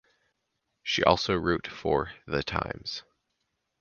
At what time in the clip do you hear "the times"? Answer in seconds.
2.25-3.03